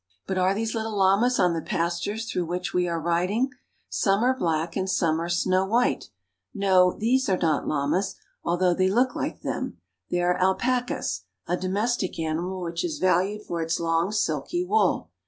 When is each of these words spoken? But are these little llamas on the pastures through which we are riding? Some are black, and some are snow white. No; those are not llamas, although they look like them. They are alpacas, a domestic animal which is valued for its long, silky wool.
But 0.25 0.39
are 0.39 0.55
these 0.55 0.73
little 0.73 0.97
llamas 0.97 1.39
on 1.39 1.53
the 1.53 1.61
pastures 1.61 2.25
through 2.25 2.45
which 2.45 2.73
we 2.73 2.87
are 2.87 2.99
riding? 2.99 3.51
Some 3.87 4.23
are 4.23 4.35
black, 4.35 4.75
and 4.75 4.89
some 4.89 5.21
are 5.21 5.29
snow 5.29 5.63
white. 5.63 6.09
No; 6.55 6.93
those 6.99 7.29
are 7.29 7.37
not 7.37 7.67
llamas, 7.67 8.15
although 8.43 8.73
they 8.73 8.89
look 8.89 9.13
like 9.15 9.41
them. 9.41 9.77
They 10.09 10.23
are 10.23 10.41
alpacas, 10.41 11.21
a 11.47 11.55
domestic 11.55 12.17
animal 12.17 12.63
which 12.63 12.83
is 12.83 12.97
valued 12.97 13.43
for 13.43 13.61
its 13.61 13.79
long, 13.79 14.11
silky 14.11 14.63
wool. 14.65 15.11